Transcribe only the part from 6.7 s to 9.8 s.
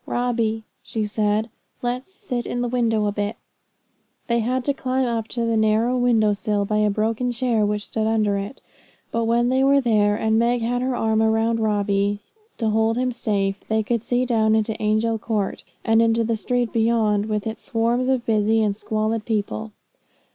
a broken chair which stood under it; but when they were